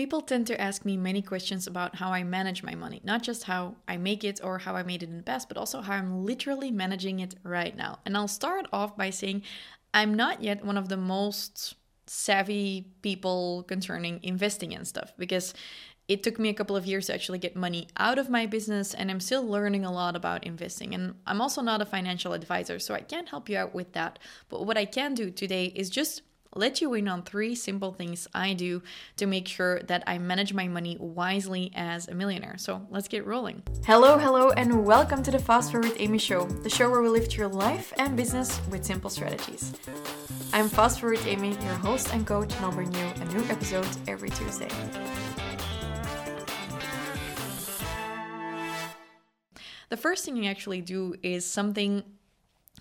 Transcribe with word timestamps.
People 0.00 0.22
tend 0.22 0.46
to 0.46 0.58
ask 0.58 0.86
me 0.86 0.96
many 0.96 1.20
questions 1.20 1.66
about 1.66 1.96
how 1.96 2.10
I 2.10 2.24
manage 2.24 2.62
my 2.62 2.74
money, 2.74 3.02
not 3.04 3.22
just 3.22 3.44
how 3.44 3.74
I 3.86 3.98
make 3.98 4.24
it 4.24 4.40
or 4.42 4.56
how 4.56 4.74
I 4.74 4.82
made 4.82 5.02
it 5.02 5.10
in 5.10 5.18
the 5.18 5.22
past, 5.22 5.46
but 5.46 5.58
also 5.58 5.82
how 5.82 5.92
I'm 5.92 6.24
literally 6.24 6.70
managing 6.70 7.20
it 7.20 7.34
right 7.42 7.76
now. 7.76 7.98
And 8.06 8.16
I'll 8.16 8.26
start 8.26 8.66
off 8.72 8.96
by 8.96 9.10
saying 9.10 9.42
I'm 9.92 10.14
not 10.14 10.42
yet 10.42 10.64
one 10.64 10.78
of 10.78 10.88
the 10.88 10.96
most 10.96 11.74
savvy 12.06 12.86
people 13.02 13.64
concerning 13.68 14.20
investing 14.22 14.74
and 14.74 14.88
stuff 14.88 15.12
because 15.18 15.52
it 16.08 16.22
took 16.22 16.38
me 16.38 16.48
a 16.48 16.54
couple 16.54 16.76
of 16.76 16.86
years 16.86 17.08
to 17.08 17.14
actually 17.14 17.38
get 17.38 17.54
money 17.54 17.86
out 17.98 18.18
of 18.18 18.30
my 18.30 18.46
business 18.46 18.94
and 18.94 19.10
I'm 19.10 19.20
still 19.20 19.46
learning 19.46 19.84
a 19.84 19.92
lot 19.92 20.16
about 20.16 20.44
investing. 20.44 20.94
And 20.94 21.16
I'm 21.26 21.42
also 21.42 21.60
not 21.60 21.82
a 21.82 21.84
financial 21.84 22.32
advisor, 22.32 22.78
so 22.78 22.94
I 22.94 23.00
can't 23.00 23.28
help 23.28 23.50
you 23.50 23.58
out 23.58 23.74
with 23.74 23.92
that. 23.92 24.18
But 24.48 24.64
what 24.64 24.78
I 24.78 24.86
can 24.86 25.12
do 25.12 25.30
today 25.30 25.66
is 25.66 25.90
just 25.90 26.22
let 26.56 26.80
you 26.80 26.94
in 26.94 27.06
on 27.06 27.22
three 27.22 27.54
simple 27.54 27.92
things 27.92 28.26
I 28.34 28.54
do 28.54 28.82
to 29.18 29.26
make 29.26 29.46
sure 29.46 29.80
that 29.82 30.02
I 30.08 30.18
manage 30.18 30.52
my 30.52 30.66
money 30.66 30.96
wisely 30.98 31.70
as 31.76 32.08
a 32.08 32.14
millionaire. 32.14 32.56
So 32.58 32.84
let's 32.90 33.06
get 33.06 33.24
rolling. 33.24 33.62
Hello, 33.86 34.18
hello, 34.18 34.50
and 34.50 34.84
welcome 34.84 35.22
to 35.22 35.30
the 35.30 35.38
Fast 35.38 35.70
Forward 35.70 35.92
Amy 35.98 36.18
Show, 36.18 36.46
the 36.46 36.68
show 36.68 36.90
where 36.90 37.02
we 37.02 37.08
lift 37.08 37.36
your 37.36 37.46
life 37.46 37.92
and 37.98 38.16
business 38.16 38.60
with 38.68 38.84
simple 38.84 39.10
strategies. 39.10 39.72
I'm 40.52 40.68
Fast 40.68 40.98
Forward 40.98 41.20
Amy, 41.24 41.50
your 41.50 41.74
host 41.74 42.12
and 42.12 42.26
coach, 42.26 42.52
and 42.56 42.64
I'll 42.64 42.72
bring 42.72 42.92
you 42.92 43.06
a 43.20 43.24
new 43.26 43.44
episode 43.44 43.86
every 44.08 44.30
Tuesday. 44.30 44.68
The 49.88 49.96
first 49.96 50.24
thing 50.24 50.36
you 50.36 50.50
actually 50.50 50.80
do 50.80 51.14
is 51.22 51.44
something 51.46 52.02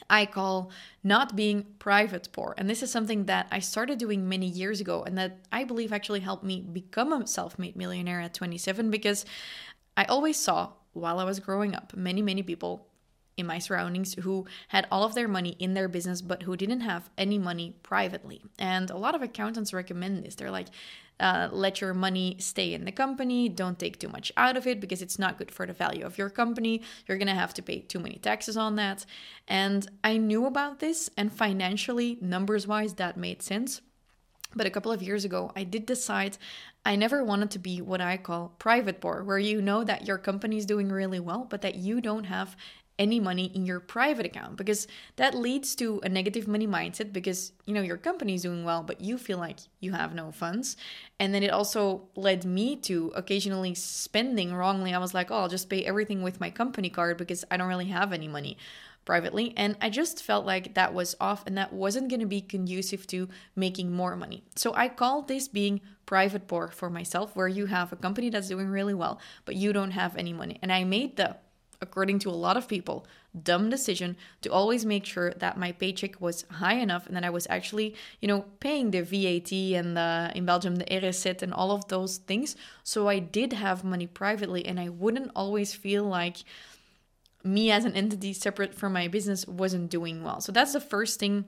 I 0.10 0.26
call 0.26 0.72
not 1.04 1.36
being 1.36 1.66
private 1.80 2.30
poor. 2.32 2.54
And 2.58 2.70
this 2.70 2.84
is 2.84 2.92
something 2.92 3.26
that 3.26 3.48
I 3.52 3.60
started 3.60 4.00
doing 4.00 4.28
many 4.28 4.48
years 4.48 4.82
ago 4.82 5.04
and 5.04 5.18
that 5.18 5.40
I 5.52 5.64
believe 5.64 5.94
actually 5.94 6.20
helped 6.20 6.44
me 6.44 6.62
become 6.62 7.14
a 7.14 7.26
self 7.28 7.58
made 7.58 7.76
millionaire 7.76 8.22
at 8.22 8.34
27 8.34 8.92
because 8.92 9.26
I 9.96 10.06
always 10.06 10.38
saw 10.38 10.74
while 10.94 11.20
I 11.20 11.24
was 11.24 11.40
growing 11.40 11.76
up 11.76 11.96
many, 11.96 12.22
many 12.22 12.44
people 12.44 12.89
in 13.40 13.48
my 13.48 13.60
surroundings 13.60 14.14
who 14.16 14.46
had 14.70 14.88
all 14.92 15.04
of 15.04 15.16
their 15.16 15.28
money 15.28 15.56
in 15.60 15.74
their 15.74 15.88
business 15.88 16.22
but 16.22 16.44
who 16.44 16.56
didn't 16.56 16.82
have 16.82 17.10
any 17.18 17.38
money 17.38 17.74
privately. 17.84 18.42
And 18.58 18.90
a 18.90 18.98
lot 18.98 19.16
of 19.16 19.22
accountants 19.22 19.74
recommend 19.74 20.24
this. 20.24 20.36
They're 20.36 20.52
like, 20.52 20.68
uh, 21.20 21.50
let 21.52 21.82
your 21.82 21.94
money 21.94 22.38
stay 22.40 22.74
in 22.74 22.86
the 22.86 22.92
company. 22.92 23.50
Don't 23.50 23.78
take 23.78 24.00
too 24.00 24.08
much 24.08 24.32
out 24.38 24.56
of 24.56 24.66
it 24.66 24.80
because 24.80 25.02
it's 25.02 25.20
not 25.20 25.38
good 25.38 25.52
for 25.52 25.66
the 25.66 25.74
value 25.74 26.06
of 26.06 26.18
your 26.18 26.30
company. 26.30 26.82
You're 27.08 27.18
going 27.18 27.28
to 27.28 27.34
have 27.34 27.54
to 27.56 27.62
pay 27.62 27.80
too 27.80 28.00
many 28.00 28.16
taxes 28.16 28.56
on 28.56 28.76
that. 28.76 29.06
And 29.48 29.90
I 30.04 30.18
knew 30.18 30.46
about 30.46 30.80
this, 30.80 31.10
and 31.18 31.32
financially, 31.32 32.18
numbers 32.22 32.68
wise, 32.68 32.94
that 32.94 33.18
made 33.18 33.42
sense. 33.42 33.82
But 34.56 34.66
a 34.66 34.72
couple 34.72 34.92
of 34.92 35.04
years 35.04 35.26
ago, 35.26 35.52
I 35.56 35.64
did 35.64 35.86
decide 35.86 36.38
I 36.86 36.96
never 36.96 37.24
wanted 37.24 37.52
to 37.52 37.60
be 37.60 37.82
what 37.82 38.02
I 38.02 38.18
call 38.18 38.56
private 38.58 39.02
poor, 39.02 39.24
where 39.24 39.38
you 39.38 39.62
know 39.62 39.84
that 39.84 40.08
your 40.08 40.18
company 40.18 40.58
is 40.58 40.66
doing 40.66 40.90
really 40.90 41.20
well, 41.20 41.46
but 41.48 41.62
that 41.62 41.76
you 41.76 42.02
don't 42.02 42.24
have 42.24 42.56
any 43.00 43.20
money 43.20 43.46
in 43.56 43.66
your 43.66 43.80
private 43.80 44.26
account 44.26 44.58
because 44.58 44.86
that 45.16 45.34
leads 45.34 45.74
to 45.76 46.02
a 46.04 46.10
negative 46.10 46.48
money 46.48 46.68
mindset 46.68 47.14
because 47.14 47.54
you 47.66 47.74
know 47.74 47.82
your 47.82 47.98
company 47.98 48.36
is 48.36 48.42
doing 48.42 48.66
well 48.66 48.84
but 48.84 49.00
you 49.00 49.18
feel 49.18 49.38
like 49.38 49.58
you 49.80 49.94
have 49.94 50.14
no 50.14 50.32
funds. 50.32 50.76
And 51.20 51.34
then 51.34 51.42
it 51.42 51.52
also 51.52 52.10
led 52.16 52.46
me 52.46 52.76
to 52.78 53.12
occasionally 53.16 53.74
spending 53.74 54.54
wrongly. 54.54 54.94
I 54.94 55.00
was 55.00 55.14
like 55.14 55.32
oh 55.32 55.38
i'll 55.38 55.48
just 55.48 55.70
pay 55.70 55.84
everything 55.86 56.22
with 56.22 56.40
my 56.40 56.52
company 56.52 56.90
card 56.90 57.18
because 57.18 57.46
i 57.50 57.58
don't 57.58 57.70
really 57.70 57.86
have 57.86 58.12
any 58.12 58.28
money 58.28 58.58
privately. 59.06 59.54
And 59.56 59.78
i 59.82 59.90
just 59.90 60.22
felt 60.22 60.46
like 60.46 60.76
that 60.76 60.94
was 60.94 61.16
off 61.22 61.48
and 61.48 61.58
that 61.58 61.72
wasn't 61.72 62.10
going 62.10 62.20
to 62.20 62.28
be 62.28 62.42
conducive 62.42 63.08
to 63.08 63.30
making 63.56 63.92
more 63.94 64.18
money. 64.18 64.44
So 64.56 64.74
i 64.76 64.90
called 64.90 65.30
this 65.30 65.48
being 65.48 65.80
private 66.06 66.48
poor 66.48 66.68
for 66.68 66.90
myself 66.90 67.36
where 67.36 67.48
you 67.48 67.68
have 67.68 67.94
a 67.94 67.96
company 67.96 68.30
that's 68.30 68.50
doing 68.50 68.68
really 68.68 68.96
well 68.96 69.20
but 69.46 69.56
you 69.56 69.72
don't 69.72 69.92
have 69.92 70.18
any 70.18 70.34
money. 70.34 70.60
And 70.62 70.72
i 70.74 70.84
made 70.84 71.16
the 71.16 71.38
according 71.82 72.20
to 72.20 72.30
a 72.30 72.32
lot 72.32 72.58
of 72.58 72.68
people, 72.68 73.06
dumb 73.44 73.70
decision 73.70 74.18
to 74.42 74.52
always 74.52 74.86
make 74.86 75.06
sure 75.06 75.32
that 75.32 75.58
my 75.58 75.72
paycheck 75.72 76.20
was 76.20 76.46
high 76.52 76.74
enough 76.74 77.08
and 77.08 77.16
that 77.16 77.24
I 77.24 77.30
was 77.30 77.48
actually, 77.50 77.96
you 78.20 78.28
know, 78.28 78.46
paying 78.60 78.92
the 78.92 79.02
VAT 79.02 79.52
and 79.52 79.96
the 79.96 80.32
in 80.36 80.46
Belgium 80.46 80.76
the 80.76 80.86
RSZ 80.86 81.42
and 81.42 81.54
all 81.54 81.72
of 81.72 81.88
those 81.88 82.18
things. 82.18 82.56
So 82.84 83.08
I 83.08 83.20
did 83.20 83.54
have 83.54 83.84
money 83.84 84.08
privately 84.08 84.66
and 84.66 84.80
I 84.80 84.90
wouldn't 84.90 85.32
always 85.36 85.74
feel 85.74 86.04
like 86.04 86.38
me 87.44 87.72
as 87.72 87.86
an 87.86 87.94
entity 87.94 88.34
separate 88.34 88.74
from 88.74 88.92
my 88.92 89.08
business 89.08 89.48
wasn't 89.48 89.90
doing 89.90 90.24
well. 90.24 90.42
So 90.42 90.52
that's 90.52 90.74
the 90.74 90.82
first 90.82 91.20
thing 91.20 91.46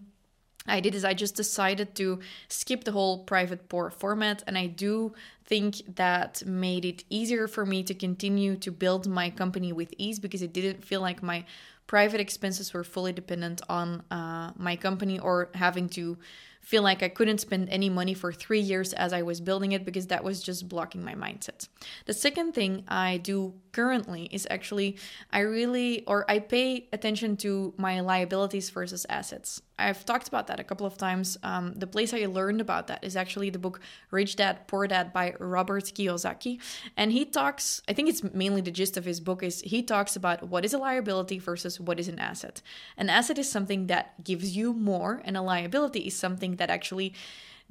I 0.68 0.80
did 0.80 0.94
is 0.94 1.04
I 1.04 1.14
just 1.14 1.36
decided 1.36 1.96
to 1.96 2.20
skip 2.48 2.84
the 2.84 2.92
whole 2.92 3.24
private 3.24 3.68
poor 3.68 3.90
format 3.90 4.44
and 4.46 4.58
I 4.58 4.68
do 4.68 5.14
think 5.46 5.82
that 5.96 6.46
made 6.46 6.86
it 6.86 7.04
easier 7.10 7.48
for 7.48 7.66
me 7.66 7.84
to 7.84 7.94
continue 7.94 8.56
to 8.58 8.72
build 8.72 9.08
my 9.08 9.30
company 9.30 9.74
with 9.74 9.94
ease 9.98 10.20
because 10.20 10.42
it 10.42 10.54
didn't 10.54 10.86
feel 10.86 11.02
like 11.02 11.24
my 11.24 11.46
private 11.88 12.22
expenses 12.22 12.74
were 12.74 12.84
fully 12.84 13.12
dependent 13.12 13.62
on 13.68 14.04
uh, 14.12 14.52
my 14.56 14.76
company 14.76 15.20
or 15.20 15.50
having 15.56 15.90
to 15.90 16.18
feel 16.62 16.84
like 16.84 17.02
I 17.04 17.10
couldn't 17.10 17.40
spend 17.40 17.68
any 17.70 17.90
money 17.90 18.14
for 18.14 18.32
three 18.32 18.60
years 18.60 18.94
as 18.94 19.12
I 19.12 19.24
was 19.24 19.42
building 19.42 19.72
it 19.72 19.84
because 19.84 20.08
that 20.08 20.24
was 20.24 20.42
just 20.42 20.70
blocking 20.70 21.04
my 21.04 21.16
mindset. 21.16 21.68
The 22.06 22.14
second 22.14 22.54
thing 22.54 22.84
I 22.88 23.18
do 23.18 23.56
currently 23.72 24.30
is 24.32 24.48
actually 24.50 24.98
I 25.34 25.40
really 25.40 26.06
or 26.06 26.24
I 26.30 26.40
pay 26.40 26.88
attention 26.94 27.36
to 27.38 27.74
my 27.78 28.00
liabilities 28.00 28.70
versus 28.70 29.06
assets. 29.10 29.62
I've 29.82 30.06
talked 30.06 30.28
about 30.28 30.48
that 30.48 30.60
a 30.60 30.64
couple 30.64 30.86
of 30.86 30.98
times. 30.98 31.38
Um, 31.44 31.74
the 31.74 31.88
place 31.88 32.14
I 32.14 32.26
learned 32.26 32.62
about 32.62 32.88
that 32.88 33.04
is 33.04 33.16
actually 33.16 33.50
the 33.50 33.60
book 33.60 33.82
Rich 34.12 34.36
Dad 34.38 34.68
Poor 34.68 34.88
Dad 34.88 35.12
by 35.12 35.34
Robert 35.40 35.86
Kiyosaki. 35.86 36.60
And 36.96 37.12
he 37.12 37.26
talks, 37.26 37.82
I 37.88 37.94
think 37.94 38.10
it's 38.10 38.24
mainly 38.24 38.62
the 38.62 38.72
gist 38.72 38.98
of 38.98 39.06
his 39.06 39.20
book, 39.20 39.44
is 39.44 39.62
he 39.62 39.84
talks 39.84 40.16
about 40.16 40.48
what 40.48 40.66
is 40.66 40.74
a 40.74 40.78
liability 40.78 41.40
versus 41.40 41.80
what 41.80 42.00
is 42.00 42.08
an 42.08 42.20
asset. 42.20 42.62
An 42.98 43.10
asset 43.10 43.38
is 43.38 43.50
something 43.50 43.88
that 43.88 44.24
gives 44.24 44.56
you 44.56 44.74
more, 44.74 45.22
and 45.26 45.36
a 45.36 45.42
liability 45.42 46.02
is 46.02 46.16
something 46.16 46.56
that 46.58 46.70
actually 46.70 47.14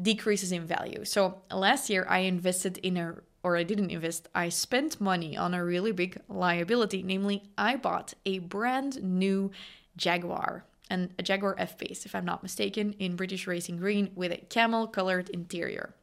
decreases 0.00 0.52
in 0.52 0.64
value. 0.64 1.04
So 1.04 1.42
last 1.52 1.90
year 1.90 2.06
I 2.08 2.20
invested 2.20 2.78
in 2.78 2.96
a 2.96 3.16
or 3.42 3.56
I 3.56 3.62
didn't 3.62 3.90
invest, 3.90 4.28
I 4.34 4.50
spent 4.50 5.00
money 5.00 5.36
on 5.36 5.54
a 5.54 5.64
really 5.64 5.92
big 5.92 6.20
liability. 6.28 7.02
Namely, 7.02 7.42
I 7.56 7.76
bought 7.76 8.12
a 8.26 8.38
brand 8.38 9.02
new 9.02 9.50
Jaguar 9.96 10.66
and 10.90 11.14
a 11.18 11.22
Jaguar 11.22 11.54
F 11.56 11.78
Pace, 11.78 12.04
if 12.04 12.14
I'm 12.14 12.24
not 12.24 12.42
mistaken, 12.42 12.94
in 12.98 13.16
British 13.16 13.46
Racing 13.46 13.78
Green 13.78 14.10
with 14.14 14.32
a 14.32 14.36
camel 14.36 14.86
colored 14.86 15.30
interior. 15.30 15.94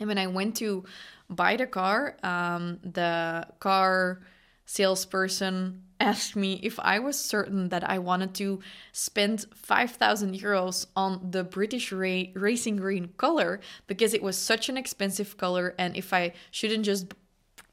And 0.00 0.08
when 0.08 0.18
I 0.18 0.26
went 0.26 0.56
to 0.56 0.84
buy 1.30 1.56
the 1.56 1.66
car, 1.66 2.16
um, 2.22 2.80
the 2.82 3.46
car 3.60 4.22
salesperson 4.66 5.82
asked 6.00 6.34
me 6.34 6.58
if 6.62 6.80
I 6.80 6.98
was 6.98 7.18
certain 7.18 7.68
that 7.68 7.88
I 7.88 7.98
wanted 7.98 8.34
to 8.36 8.60
spend 8.92 9.46
5,000 9.54 10.34
euros 10.34 10.86
on 10.96 11.30
the 11.30 11.44
British 11.44 11.92
Ra- 11.92 12.32
Racing 12.34 12.76
Green 12.76 13.10
color 13.16 13.60
because 13.86 14.12
it 14.12 14.22
was 14.22 14.36
such 14.36 14.68
an 14.68 14.76
expensive 14.76 15.36
color 15.36 15.74
and 15.78 15.96
if 15.96 16.12
I 16.12 16.32
shouldn't 16.50 16.84
just 16.84 17.14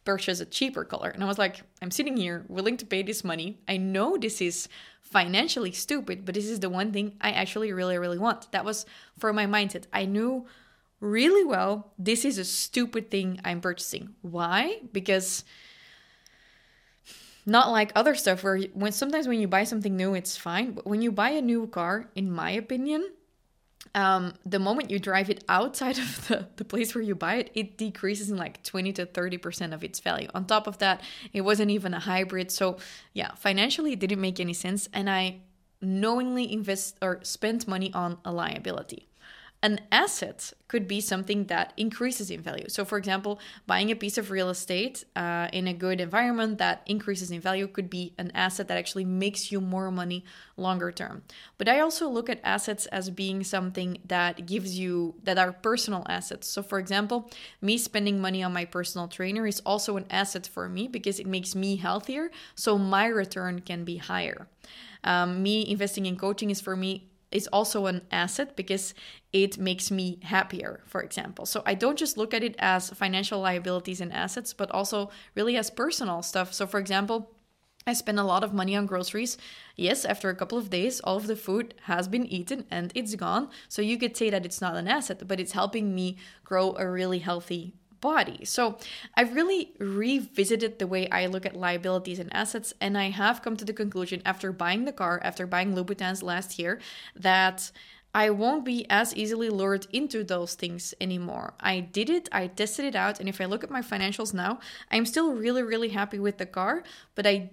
purchase 0.06 0.40
a 0.40 0.46
cheaper 0.46 0.84
color. 0.84 1.10
And 1.10 1.24
I 1.24 1.28
was 1.28 1.38
like, 1.38 1.62
I'm 1.82 1.92
sitting 1.92 2.18
here 2.18 2.46
willing 2.48 2.78
to 2.78 2.86
pay 2.86 3.04
this 3.04 3.24
money. 3.24 3.60
I 3.68 3.78
know 3.78 4.18
this 4.18 4.42
is 4.42 4.68
financially 5.02 5.72
stupid, 5.72 6.26
but 6.26 6.36
this 6.36 6.48
is 6.48 6.60
the 6.60 6.70
one 6.70 6.92
thing 6.92 7.18
I 7.22 7.32
actually 7.32 7.72
really, 7.74 7.98
really 7.98 8.18
want. 8.18 8.52
That 8.52 8.66
was 8.66 8.86
for 9.18 9.34
my 9.34 9.46
mindset. 9.46 9.84
I 9.94 10.06
knew 10.06 10.48
really 11.00 11.44
well 11.44 11.92
this 11.98 12.24
is 12.24 12.38
a 12.38 12.46
stupid 12.46 13.12
thing 13.12 13.40
I'm 13.44 13.62
purchasing. 13.62 14.16
Why? 14.22 14.80
Because 14.92 15.44
not 17.46 17.72
like 17.72 17.92
other 17.96 18.16
stuff 18.16 18.44
where 18.44 18.60
when 18.74 18.92
sometimes 18.92 19.28
when 19.28 19.40
you 19.40 19.48
buy 19.48 19.64
something 19.64 19.98
new 19.98 20.14
it's 20.14 20.38
fine 20.38 20.74
but 20.74 20.86
when 20.86 21.02
you 21.02 21.12
buy 21.12 21.32
a 21.32 21.42
new 21.42 21.66
car 21.66 22.08
in 22.16 22.32
my 22.32 22.52
opinion 22.52 23.04
um, 23.94 24.34
the 24.46 24.60
moment 24.60 24.90
you 24.90 25.00
drive 25.00 25.30
it 25.30 25.44
outside 25.50 25.98
of 25.98 26.28
the, 26.28 26.48
the 26.56 26.66
place 26.66 26.96
where 26.96 27.04
you 27.04 27.16
buy 27.16 27.36
it 27.36 27.52
it 27.54 27.78
decreases 27.78 28.30
in 28.30 28.38
like 28.38 28.64
20 28.64 28.94
to 28.94 29.06
30 29.06 29.38
percent 29.38 29.74
of 29.74 29.84
its 29.84 30.00
value. 30.00 30.30
On 30.34 30.46
top 30.46 30.68
of 30.68 30.78
that 30.80 31.02
it 31.34 31.42
wasn't 31.42 31.72
even 31.72 31.94
a 31.94 32.00
hybrid. 32.00 32.52
So 32.52 32.78
yeah 33.14 33.34
financially 33.36 33.94
it 33.94 34.00
didn't 34.00 34.22
make 34.22 34.40
any 34.40 34.54
sense 34.54 34.88
and 34.94 35.10
i 35.10 35.42
knowingly 35.82 36.52
invest 36.52 36.96
or 37.02 37.20
spent 37.24 37.68
money 37.68 37.92
on 37.94 38.18
a 38.24 38.32
liability 38.32 39.08
an 39.64 39.80
asset 39.92 40.54
could 40.68 40.88
be 40.88 41.00
something 41.00 41.46
that 41.46 41.72
increases 41.78 42.32
in 42.32 42.42
value. 42.42 42.68
So, 42.68 42.84
for 42.84 42.98
example, 42.98 43.40
buying 43.68 43.92
a 43.92 43.96
piece 43.96 44.18
of 44.18 44.32
real 44.32 44.50
estate 44.50 45.04
uh, 45.16 45.50
in 45.54 45.68
a 45.68 45.74
good 45.74 46.02
environment 46.02 46.58
that 46.58 46.82
increases 46.88 47.30
in 47.30 47.40
value 47.40 47.68
could 47.68 47.90
be 47.90 48.14
an 48.18 48.32
asset 48.34 48.68
that 48.70 48.78
actually 48.78 49.06
makes 49.06 49.52
you 49.52 49.62
more 49.62 49.92
money 49.92 50.26
longer 50.58 50.92
term. 50.92 51.22
But 51.60 51.70
I 51.70 51.80
also 51.80 52.10
look 52.10 52.28
at 52.28 52.40
assets 52.44 52.88
as 52.88 53.12
being 53.12 53.44
something 53.44 54.00
that 54.08 54.48
gives 54.48 54.80
you, 54.80 55.16
that 55.24 55.38
are 55.38 55.52
personal 55.52 56.06
assets. 56.10 56.48
So, 56.48 56.64
for 56.64 56.80
example, 56.80 57.30
me 57.62 57.78
spending 57.78 58.20
money 58.20 58.42
on 58.42 58.54
my 58.54 58.66
personal 58.66 59.08
trainer 59.08 59.46
is 59.46 59.60
also 59.60 59.96
an 59.96 60.06
asset 60.10 60.48
for 60.48 60.68
me 60.70 60.88
because 60.88 61.20
it 61.20 61.28
makes 61.28 61.54
me 61.54 61.76
healthier. 61.76 62.32
So, 62.56 62.80
my 62.80 63.06
return 63.06 63.62
can 63.62 63.84
be 63.84 63.98
higher. 63.98 64.48
Um, 65.04 65.44
me 65.44 65.70
investing 65.70 66.06
in 66.06 66.16
coaching 66.16 66.50
is 66.50 66.62
for 66.62 66.76
me 66.76 67.11
is 67.32 67.48
also 67.48 67.86
an 67.86 68.02
asset 68.12 68.56
because 68.56 68.94
it 69.34 69.58
makes 69.58 69.90
me 69.90 70.20
happier, 70.24 70.82
for 70.86 71.02
example. 71.02 71.46
So 71.46 71.64
I 71.66 71.74
don't 71.74 71.98
just 71.98 72.18
look 72.18 72.34
at 72.34 72.44
it 72.44 72.56
as 72.60 72.90
financial 72.90 73.40
liabilities 73.40 74.02
and 74.02 74.12
assets, 74.14 74.54
but 74.54 74.70
also 74.72 75.10
really 75.36 75.58
as 75.58 75.70
personal 75.70 76.22
stuff. 76.22 76.54
So, 76.54 76.68
for 76.68 76.80
example, 76.80 77.32
I 77.88 77.94
spend 77.94 78.20
a 78.20 78.24
lot 78.24 78.44
of 78.44 78.54
money 78.54 78.76
on 78.76 78.86
groceries. 78.86 79.38
Yes, 79.76 80.06
after 80.06 80.30
a 80.30 80.36
couple 80.36 80.58
of 80.58 80.70
days, 80.70 81.00
all 81.00 81.18
of 81.18 81.28
the 81.28 81.36
food 81.36 81.74
has 81.84 82.08
been 82.08 82.28
eaten 82.28 82.66
and 82.70 82.92
it's 82.94 83.16
gone. 83.16 83.50
So 83.70 83.82
you 83.82 83.98
could 83.98 84.16
say 84.16 84.30
that 84.30 84.46
it's 84.46 84.62
not 84.62 84.76
an 84.76 84.88
asset, 84.88 85.28
but 85.28 85.40
it's 85.40 85.54
helping 85.54 85.96
me 85.96 86.18
grow 86.44 86.76
a 86.78 86.88
really 86.88 87.20
healthy 87.20 87.74
body. 88.02 88.44
So 88.44 88.78
I've 89.16 89.36
really 89.36 89.74
revisited 89.80 90.80
the 90.80 90.88
way 90.88 91.08
I 91.10 91.28
look 91.28 91.46
at 91.46 91.56
liabilities 91.56 92.20
and 92.20 92.34
assets, 92.36 92.74
and 92.82 92.98
I 92.98 93.12
have 93.12 93.42
come 93.42 93.56
to 93.58 93.66
the 93.66 93.74
conclusion 93.74 94.22
after 94.26 94.52
buying 94.52 94.86
the 94.86 94.92
car, 94.92 95.22
after 95.24 95.48
buying 95.48 95.74
Louboutins 95.74 96.24
last 96.24 96.60
year, 96.60 96.80
that 97.16 97.72
I 98.14 98.30
won't 98.30 98.66
be 98.66 98.86
as 98.90 99.16
easily 99.16 99.50
lured 99.50 99.88
into 99.94 100.24
those 100.24 100.56
things 100.56 100.94
anymore. 101.00 101.54
I 101.60 101.80
did 101.80 102.10
it, 102.10 102.28
I 102.32 102.48
tested 102.48 102.86
it 102.86 102.96
out, 102.96 103.20
and 103.20 103.30
if 103.30 103.40
I 103.40 103.46
look 103.46 103.64
at 103.64 103.70
my 103.72 103.82
financials 103.82 104.34
now, 104.34 104.60
I'm 104.92 105.06
still 105.06 105.32
really, 105.32 105.64
really 105.64 105.90
happy 105.90 106.20
with 106.20 106.38
the 106.38 106.46
car, 106.46 106.84
but 107.16 107.26
I 107.26 107.52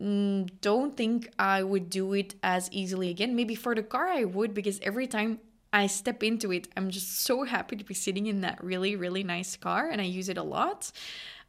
mm, 0.00 0.48
don't 0.62 0.96
think 0.96 1.30
I 1.38 1.62
would 1.62 1.90
do 1.90 2.14
it 2.14 2.34
as 2.42 2.70
easily 2.72 3.10
again. 3.10 3.36
Maybe 3.36 3.54
for 3.54 3.74
the 3.74 3.82
car 3.82 4.08
I 4.08 4.24
would, 4.24 4.54
because 4.54 4.80
every 4.80 5.06
time 5.06 5.40
I 5.72 5.86
step 5.86 6.22
into 6.22 6.52
it, 6.52 6.68
I'm 6.76 6.90
just 6.90 7.20
so 7.20 7.44
happy 7.44 7.76
to 7.76 7.84
be 7.84 7.94
sitting 7.94 8.26
in 8.26 8.40
that 8.40 8.62
really, 8.62 8.96
really 8.96 9.22
nice 9.22 9.56
car 9.56 9.88
and 9.88 10.00
I 10.00 10.04
use 10.04 10.28
it 10.28 10.36
a 10.38 10.42
lot. 10.42 10.90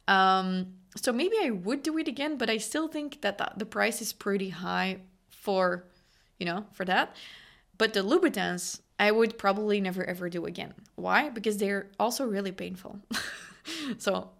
Um, 0.06 0.74
so 0.96 1.12
maybe 1.12 1.36
I 1.42 1.50
would 1.50 1.82
do 1.82 1.98
it 1.98 2.08
again, 2.08 2.36
but 2.36 2.50
I 2.50 2.58
still 2.58 2.88
think 2.88 3.22
that 3.22 3.38
the, 3.38 3.50
the 3.56 3.66
price 3.66 4.00
is 4.00 4.12
pretty 4.12 4.50
high 4.50 4.98
for, 5.30 5.84
you 6.38 6.46
know, 6.46 6.66
for 6.72 6.84
that. 6.84 7.16
But 7.78 7.94
the 7.94 8.00
Louboutins, 8.00 8.80
I 8.98 9.10
would 9.10 9.38
probably 9.38 9.80
never 9.80 10.04
ever 10.04 10.28
do 10.28 10.46
again. 10.46 10.74
Why? 10.94 11.30
Because 11.30 11.56
they're 11.56 11.88
also 11.98 12.26
really 12.26 12.52
painful. 12.52 13.00
so 13.98 14.30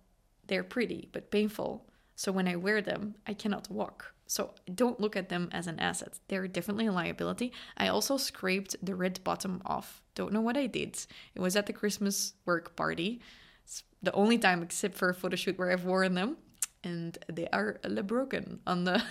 they're 0.46 0.62
pretty, 0.62 1.08
but 1.12 1.30
painful. 1.30 1.84
So 2.14 2.30
when 2.30 2.46
I 2.46 2.56
wear 2.56 2.80
them, 2.80 3.16
I 3.26 3.34
cannot 3.34 3.70
walk. 3.70 4.14
So 4.32 4.54
don't 4.74 4.98
look 4.98 5.14
at 5.14 5.28
them 5.28 5.50
as 5.52 5.66
an 5.66 5.78
asset. 5.78 6.18
They're 6.28 6.48
definitely 6.48 6.86
a 6.86 6.92
liability. 6.92 7.52
I 7.76 7.88
also 7.88 8.16
scraped 8.16 8.74
the 8.82 8.94
red 8.94 9.22
bottom 9.24 9.60
off. 9.66 10.00
Don't 10.14 10.32
know 10.32 10.40
what 10.40 10.56
I 10.56 10.66
did. 10.66 10.96
It 11.34 11.42
was 11.42 11.54
at 11.54 11.66
the 11.66 11.74
Christmas 11.74 12.32
work 12.46 12.74
party. 12.74 13.20
It's 13.62 13.82
the 14.02 14.12
only 14.14 14.38
time 14.38 14.62
except 14.62 14.94
for 14.94 15.10
a 15.10 15.14
photo 15.14 15.36
shoot 15.36 15.58
where 15.58 15.70
I've 15.70 15.84
worn 15.84 16.14
them. 16.14 16.38
And 16.82 17.18
they 17.30 17.46
are 17.52 17.78
broken 18.04 18.60
on 18.66 18.84
the 18.84 19.02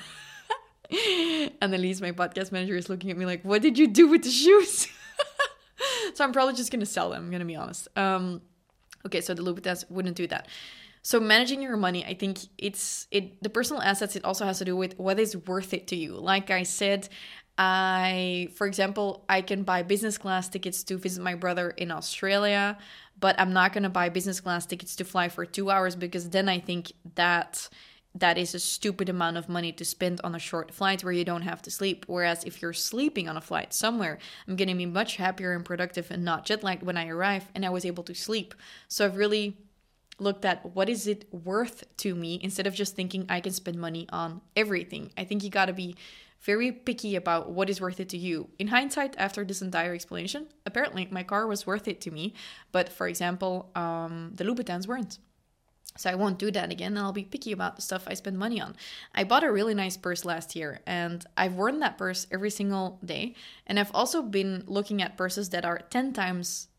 Annalise, 1.62 2.02
my 2.02 2.14
podcast 2.14 2.52
manager, 2.52 2.76
is 2.76 2.90
looking 2.90 3.12
at 3.12 3.18
me 3.18 3.28
like, 3.28 3.46
what 3.46 3.62
did 3.62 3.78
you 3.78 3.86
do 3.86 4.08
with 4.08 4.24
the 4.24 4.32
shoes? 4.32 4.88
so 6.16 6.24
I'm 6.24 6.32
probably 6.32 6.56
just 6.56 6.72
gonna 6.72 6.88
sell 6.88 7.12
them, 7.12 7.26
I'm 7.26 7.32
gonna 7.32 7.46
be 7.46 7.56
honest. 7.56 7.88
Um 7.96 8.42
okay, 9.06 9.22
so 9.22 9.36
the 9.36 9.44
Louboutins 9.44 9.86
wouldn't 9.92 10.18
do 10.18 10.26
that. 10.30 10.48
So 11.04 11.20
managing 11.20 11.62
your 11.62 11.78
money, 11.78 12.06
I 12.06 12.14
think 12.14 12.40
it's 12.58 13.08
it 13.12 13.42
the 13.42 13.50
personal 13.50 13.82
assets 13.82 14.16
it 14.16 14.24
also 14.24 14.46
has 14.46 14.60
to 14.60 14.66
do 14.66 14.76
with 14.76 14.98
what 15.00 15.20
is 15.20 15.36
worth 15.36 15.74
it 15.74 15.88
to 15.88 15.96
you. 15.96 16.14
Like 16.14 16.52
I 16.52 16.64
said, 16.64 17.10
I 17.58 18.50
for 18.56 18.68
example, 18.68 19.26
I 19.28 19.42
can 19.42 19.64
buy 19.64 19.84
business 19.84 20.18
class 20.18 20.48
tickets 20.48 20.84
to 20.86 20.98
visit 20.98 21.24
my 21.24 21.36
brother 21.36 21.72
in 21.72 21.92
Australia, 21.92 22.78
but 23.20 23.40
I'm 23.40 23.54
not 23.54 23.74
going 23.74 23.84
to 23.84 23.90
buy 23.90 24.10
business 24.10 24.40
class 24.40 24.66
tickets 24.66 24.96
to 24.98 25.04
fly 25.04 25.30
for 25.30 25.46
2 25.46 25.72
hours 25.72 25.96
because 25.96 26.30
then 26.30 26.48
I 26.48 26.60
think 26.60 26.92
that 27.16 27.68
that 28.14 28.38
is 28.38 28.54
a 28.54 28.60
stupid 28.60 29.08
amount 29.10 29.38
of 29.38 29.48
money 29.48 29.72
to 29.72 29.86
spend 29.86 30.20
on 30.24 30.36
a 30.36 30.40
short 30.40 30.72
flight 30.74 31.04
where 31.04 31.14
you 31.14 31.24
don't 31.24 31.44
have 31.44 31.62
to 31.62 31.72
sleep. 31.72 32.06
Whereas 32.08 32.44
if 32.44 32.62
you're 32.62 32.74
sleeping 32.74 33.30
on 33.30 33.38
a 33.38 33.42
flight 33.42 33.74
somewhere, 33.74 34.20
I'm 34.48 34.56
to 34.58 34.66
be 34.76 34.86
much 34.86 35.16
happier 35.16 35.54
and 35.54 35.64
productive 35.64 36.12
and 36.12 36.26
not 36.26 36.46
jet 36.46 36.64
lagged 36.64 36.84
when 36.84 36.98
I 36.98 37.08
arrive 37.08 37.50
and 37.56 37.66
I 37.66 37.70
was 37.70 37.86
able 37.86 38.04
to 38.04 38.14
sleep. 38.14 38.54
So 38.90 39.06
I've 39.06 39.16
really 39.16 39.58
looked 40.22 40.46
at 40.46 40.76
what 40.76 40.88
is 40.88 41.08
it 41.08 41.26
worth 41.34 41.84
to 41.98 42.16
me 42.16 42.40
instead 42.42 42.68
of 42.68 42.74
just 42.74 42.96
thinking 42.96 43.26
I 43.28 43.42
can 43.42 43.52
spend 43.52 43.78
money 43.78 44.08
on 44.12 44.42
everything. 44.56 45.12
I 45.18 45.24
think 45.24 45.44
you 45.44 45.50
got 45.50 45.66
to 45.66 45.74
be 45.74 45.96
very 46.42 46.72
picky 46.72 47.16
about 47.16 47.52
what 47.52 47.70
is 47.70 47.82
worth 47.82 48.00
it 48.00 48.10
to 48.10 48.18
you. 48.18 48.50
In 48.58 48.68
hindsight, 48.68 49.16
after 49.18 49.44
this 49.44 49.62
entire 49.62 49.94
explanation, 49.94 50.48
apparently 50.66 51.08
my 51.12 51.24
car 51.24 51.48
was 51.48 51.68
worth 51.68 51.88
it 51.88 52.02
to 52.02 52.12
me, 52.12 52.34
but 52.72 52.90
for 52.90 53.08
example, 53.08 53.72
um, 53.76 54.32
the 54.36 54.44
Louboutins 54.44 54.88
weren't. 54.88 55.20
So 55.98 56.10
I 56.10 56.16
won't 56.16 56.40
do 56.40 56.52
that 56.52 56.72
again 56.72 56.96
and 56.96 57.00
I'll 57.00 57.12
be 57.12 57.26
picky 57.26 57.52
about 57.52 57.76
the 57.76 57.82
stuff 57.82 58.06
I 58.08 58.14
spend 58.14 58.38
money 58.38 58.62
on. 58.62 58.76
I 59.14 59.26
bought 59.26 59.44
a 59.44 59.52
really 59.52 59.74
nice 59.74 59.98
purse 59.98 60.24
last 60.24 60.56
year 60.56 60.80
and 60.88 61.26
I've 61.36 61.56
worn 61.56 61.80
that 61.80 61.98
purse 61.98 62.28
every 62.32 62.50
single 62.50 62.98
day. 63.04 63.36
And 63.68 63.78
I've 63.78 63.94
also 63.94 64.22
been 64.22 64.64
looking 64.68 65.02
at 65.02 65.18
purses 65.18 65.50
that 65.50 65.66
are 65.66 65.80
10 65.80 66.14
times 66.14 66.70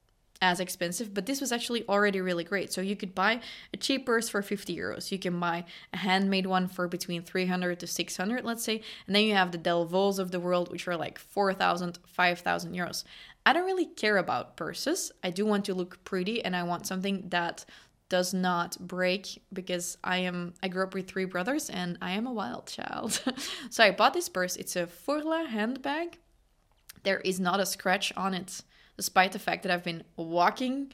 as 0.42 0.58
expensive, 0.58 1.14
but 1.14 1.24
this 1.24 1.40
was 1.40 1.52
actually 1.52 1.88
already 1.88 2.20
really 2.20 2.42
great. 2.42 2.72
So 2.72 2.80
you 2.80 2.96
could 2.96 3.14
buy 3.14 3.40
a 3.72 3.76
cheap 3.76 4.04
purse 4.04 4.28
for 4.28 4.42
50 4.42 4.76
euros. 4.76 5.12
You 5.12 5.18
can 5.18 5.38
buy 5.38 5.64
a 5.92 5.98
handmade 5.98 6.46
one 6.46 6.66
for 6.66 6.88
between 6.88 7.22
300 7.22 7.78
to 7.78 7.86
600, 7.86 8.44
let's 8.44 8.64
say. 8.64 8.82
And 9.06 9.14
then 9.14 9.22
you 9.22 9.34
have 9.34 9.52
the 9.52 9.58
Delvaux's 9.58 10.18
of 10.18 10.32
the 10.32 10.40
world, 10.40 10.72
which 10.72 10.88
are 10.88 10.96
like 10.96 11.20
4,000, 11.20 12.00
5,000 12.04 12.74
euros. 12.74 13.04
I 13.46 13.52
don't 13.52 13.64
really 13.64 13.86
care 13.86 14.16
about 14.16 14.56
purses. 14.56 15.12
I 15.22 15.30
do 15.30 15.46
want 15.46 15.64
to 15.66 15.74
look 15.74 16.02
pretty 16.04 16.44
and 16.44 16.56
I 16.56 16.64
want 16.64 16.88
something 16.88 17.28
that 17.28 17.64
does 18.08 18.34
not 18.34 18.76
break 18.80 19.42
because 19.52 19.96
I 20.04 20.18
am 20.18 20.54
I 20.62 20.68
grew 20.68 20.82
up 20.82 20.92
with 20.92 21.08
three 21.08 21.24
brothers 21.24 21.70
and 21.70 21.96
I 22.02 22.10
am 22.10 22.26
a 22.26 22.32
wild 22.32 22.66
child. 22.66 23.22
so 23.70 23.84
I 23.84 23.92
bought 23.92 24.12
this 24.12 24.28
purse. 24.28 24.56
It's 24.56 24.76
a 24.76 24.86
Furla 24.86 25.46
handbag. 25.46 26.18
There 27.04 27.20
is 27.20 27.40
not 27.40 27.60
a 27.60 27.64
scratch 27.64 28.12
on 28.16 28.34
it 28.34 28.62
despite 29.02 29.32
the 29.32 29.38
fact 29.40 29.64
that 29.64 29.72
I've 29.72 29.82
been 29.82 30.04
walking 30.14 30.92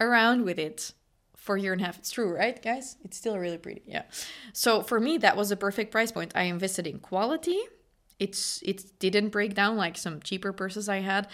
around 0.00 0.44
with 0.44 0.60
it 0.60 0.92
for 1.34 1.56
a 1.56 1.60
year 1.60 1.72
and 1.72 1.82
a 1.82 1.86
half. 1.86 1.98
It's 1.98 2.12
true, 2.12 2.32
right, 2.32 2.62
guys? 2.62 2.96
It's 3.04 3.16
still 3.16 3.36
really 3.36 3.58
pretty. 3.58 3.82
Yeah. 3.84 4.04
So 4.52 4.80
for 4.80 5.00
me, 5.00 5.18
that 5.18 5.36
was 5.36 5.50
a 5.50 5.56
perfect 5.56 5.90
price 5.90 6.12
point. 6.12 6.30
I 6.36 6.42
invested 6.42 6.86
in 6.86 7.00
quality. 7.00 7.58
It's 8.20 8.62
it 8.62 8.96
didn't 9.00 9.30
break 9.30 9.54
down 9.54 9.76
like 9.76 9.98
some 9.98 10.20
cheaper 10.20 10.52
purses 10.52 10.88
I 10.88 10.98
had, 10.98 11.26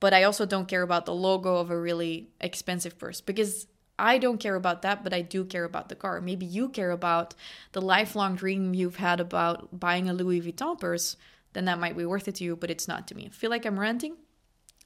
but 0.00 0.12
I 0.12 0.24
also 0.24 0.44
don't 0.44 0.68
care 0.68 0.82
about 0.82 1.06
the 1.06 1.14
logo 1.14 1.56
of 1.56 1.70
a 1.70 1.80
really 1.80 2.28
expensive 2.42 2.98
purse 2.98 3.22
because 3.22 3.66
I 3.98 4.18
don't 4.18 4.38
care 4.38 4.56
about 4.56 4.82
that, 4.82 5.02
but 5.02 5.14
I 5.14 5.22
do 5.22 5.46
care 5.46 5.64
about 5.64 5.88
the 5.88 5.94
car. 5.94 6.20
Maybe 6.20 6.44
you 6.44 6.68
care 6.68 6.90
about 6.90 7.34
the 7.72 7.80
lifelong 7.80 8.34
dream 8.34 8.74
you've 8.74 8.96
had 8.96 9.18
about 9.18 9.80
buying 9.80 10.10
a 10.10 10.12
Louis 10.12 10.42
Vuitton 10.42 10.78
purse, 10.78 11.16
then 11.54 11.64
that 11.64 11.80
might 11.80 11.96
be 11.96 12.04
worth 12.04 12.28
it 12.28 12.34
to 12.34 12.44
you, 12.44 12.54
but 12.54 12.70
it's 12.70 12.86
not 12.86 13.08
to 13.08 13.14
me. 13.14 13.24
I 13.24 13.30
feel 13.30 13.48
like 13.48 13.64
I'm 13.64 13.80
ranting. 13.80 14.16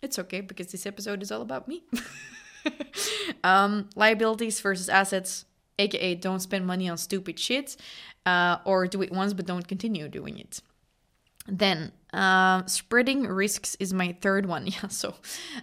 It's 0.05 0.19
okay 0.19 0.41
because 0.43 0.69
this 0.69 0.87
episode 0.87 1.23
is 1.23 1.33
all 1.33 1.43
about 1.43 1.67
me. 1.67 1.83
um, 3.45 3.89
liabilities 3.97 4.61
versus 4.61 4.89
assets, 4.89 5.47
aka 5.79 6.15
don't 6.15 6.41
spend 6.41 6.67
money 6.67 6.89
on 6.89 6.99
stupid 6.99 7.39
shit, 7.39 7.77
uh, 8.27 8.59
or 8.65 8.87
do 8.87 9.03
it 9.03 9.11
once 9.11 9.33
but 9.33 9.47
don't 9.47 9.67
continue 9.67 10.09
doing 10.09 10.39
it. 10.39 10.61
Then 11.47 11.93
uh, 12.15 12.65
spreading 12.67 13.27
risks 13.27 13.77
is 13.81 13.93
my 13.93 14.17
third 14.21 14.47
one. 14.47 14.65
Yeah, 14.75 14.89
so 14.89 15.15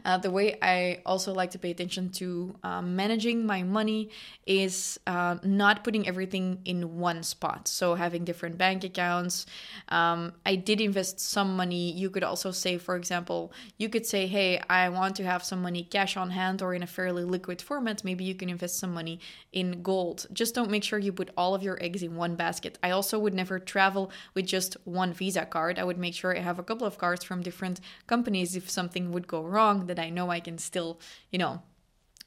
uh, 0.06 0.18
the 0.20 0.32
way 0.32 0.58
I 0.62 1.02
also 1.06 1.34
like 1.34 1.52
to 1.52 1.60
pay 1.60 1.72
attention 1.72 2.12
to 2.12 2.56
uh, 2.64 2.82
managing 2.82 3.46
my 3.46 3.64
money 3.64 4.10
is 4.46 5.00
uh, 5.08 5.38
not 5.44 5.84
putting 5.84 6.08
everything 6.08 6.60
in 6.66 6.98
one 7.00 7.24
spot. 7.24 7.68
So 7.68 7.96
having 7.96 8.24
different 8.26 8.58
bank 8.58 8.84
accounts. 8.84 9.46
Um, 9.90 10.34
I 10.46 10.56
did 10.56 10.82
invest 10.82 11.20
some 11.20 11.56
money. 11.56 11.92
You 11.92 12.10
could 12.10 12.24
also 12.24 12.52
say, 12.52 12.78
for 12.78 12.96
example, 12.96 13.54
you 13.78 13.90
could 13.90 14.06
say, 14.06 14.28
hey, 14.28 14.62
I 14.70 14.90
want 14.90 15.16
to 15.18 15.24
have 15.24 15.44
some 15.44 15.62
money 15.62 15.84
cash 15.84 16.18
on 16.18 16.32
hand 16.32 16.62
or 16.62 16.74
in 16.74 16.84
a 16.84 16.88
fairly 16.88 17.24
liquid 17.24 17.62
format. 17.62 18.04
Maybe 18.04 18.24
you 18.24 18.36
can 18.36 18.50
invest 18.50 18.78
some 18.78 18.94
money 18.94 19.20
in 19.54 19.82
gold. 19.82 20.28
Just 20.34 20.54
don't 20.56 20.70
make 20.70 20.84
sure 20.84 21.00
you 21.00 21.14
put 21.14 21.30
all 21.38 21.56
of 21.56 21.64
your 21.64 21.82
eggs 21.82 22.04
in 22.04 22.16
one 22.16 22.36
basket. 22.36 22.78
I 22.84 22.92
also 22.92 23.18
would 23.20 23.34
never 23.34 23.58
travel 23.60 24.12
with 24.34 24.46
just 24.46 24.76
one 24.86 25.14
Visa 25.14 25.46
card. 25.46 25.80
I 25.80 25.84
would 25.84 25.98
make 25.98 26.14
sure 26.14 26.41
have 26.42 26.60
a 26.60 26.64
couple 26.64 26.86
of 26.86 26.98
cards 26.98 27.24
from 27.24 27.42
different 27.42 27.80
companies 28.08 28.56
if 28.56 28.70
something 28.70 29.12
would 29.12 29.28
go 29.28 29.44
wrong 29.44 29.88
that 29.88 30.00
I 30.00 30.10
know 30.10 30.30
I 30.30 30.40
can 30.40 30.58
still, 30.58 31.00
you 31.32 31.40
know, 31.40 31.62